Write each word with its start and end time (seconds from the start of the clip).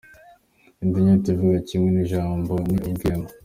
Indi 0.83 0.97
nyito 1.05 1.27
ivuga 1.35 1.57
kimwe 1.67 1.89
n’ijabo 1.91 2.53
ni 2.71 2.79
ubwema. 2.89 3.27